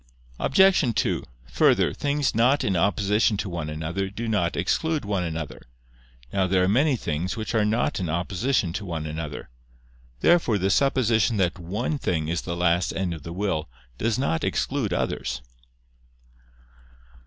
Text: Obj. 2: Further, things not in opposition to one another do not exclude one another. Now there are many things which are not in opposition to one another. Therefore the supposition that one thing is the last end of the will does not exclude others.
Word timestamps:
Obj. 0.39 0.95
2: 0.95 1.23
Further, 1.51 1.93
things 1.93 2.33
not 2.33 2.63
in 2.63 2.75
opposition 2.75 3.37
to 3.37 3.47
one 3.47 3.69
another 3.69 4.09
do 4.09 4.27
not 4.27 4.57
exclude 4.57 5.05
one 5.05 5.23
another. 5.23 5.61
Now 6.33 6.47
there 6.47 6.63
are 6.63 6.67
many 6.67 6.95
things 6.95 7.37
which 7.37 7.53
are 7.53 7.65
not 7.65 7.99
in 7.99 8.09
opposition 8.09 8.73
to 8.73 8.85
one 8.85 9.05
another. 9.05 9.49
Therefore 10.21 10.57
the 10.57 10.71
supposition 10.71 11.37
that 11.37 11.59
one 11.59 11.99
thing 11.99 12.29
is 12.29 12.41
the 12.41 12.57
last 12.57 12.91
end 12.93 13.13
of 13.13 13.21
the 13.21 13.31
will 13.31 13.69
does 13.99 14.17
not 14.17 14.43
exclude 14.43 14.91
others. 14.91 15.43